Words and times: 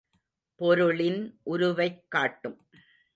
பொருளின் 0.55 1.39
உருவைக் 1.43 2.03
காட்டும். 2.07 2.65